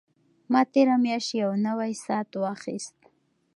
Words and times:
ما 0.51 0.61
تېره 0.73 0.95
میاشت 1.03 1.29
یو 1.41 1.51
نوی 1.65 1.93
ساعت 2.05 2.29
واخیست. 2.43 2.95